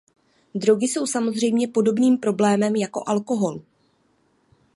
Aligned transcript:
Drogy 0.55 0.85
jsou 0.87 1.05
samozřejmě 1.07 1.67
podobným 1.67 2.17
problémem 2.17 2.75
jako 2.75 3.03
alkohol. 3.05 3.61